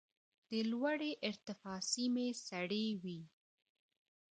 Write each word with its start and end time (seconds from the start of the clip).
د 0.49 0.51
لوړې 0.71 1.11
ارتفاع 1.29 1.79
سیمې 1.93 2.27
سړې 2.47 2.85
وي. 3.01 3.21